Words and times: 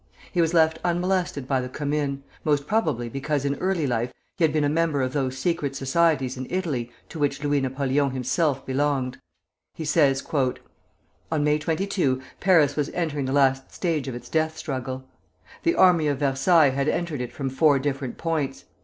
He 0.31 0.41
was 0.41 0.51
left 0.51 0.79
unmolested 0.83 1.47
by 1.47 1.61
the 1.61 1.69
Commune, 1.69 2.23
most 2.43 2.65
probably 2.65 3.07
because 3.07 3.45
in 3.45 3.53
early 3.57 3.85
life 3.85 4.11
he 4.39 4.43
had 4.43 4.51
been 4.51 4.63
a 4.63 4.67
member 4.67 5.03
of 5.03 5.13
those 5.13 5.37
secret 5.37 5.75
societies 5.75 6.37
in 6.37 6.47
Italy 6.49 6.89
to 7.09 7.19
which 7.19 7.43
Louis 7.43 7.61
Napoleon 7.61 8.09
himself 8.09 8.65
belonged. 8.65 9.19
He 9.75 9.85
says, 9.85 10.19
[Footnote 10.21 10.61
1: 11.29 11.41
Published 11.43 11.67
in 11.67 11.67
Fraser's 11.69 11.69
Magazine, 11.69 12.15
1879.] 12.17 12.17
"On 12.17 12.17
May 12.17 12.17
22 12.17 12.21
Paris 12.39 12.75
was 12.75 12.89
entering 12.95 13.25
the 13.25 13.31
last 13.31 13.71
stage 13.71 14.07
of 14.07 14.15
its 14.15 14.29
death 14.29 14.57
struggle. 14.57 15.03
The 15.61 15.75
army 15.75 16.07
of 16.07 16.17
Versailles 16.17 16.69
had 16.69 16.89
entered 16.89 17.21
it 17.21 17.31
from 17.31 17.51
four 17.51 17.77
different 17.77 18.17
points. 18.17 18.65